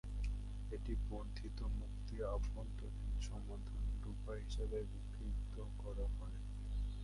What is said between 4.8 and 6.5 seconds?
বিক্রি করা হয়।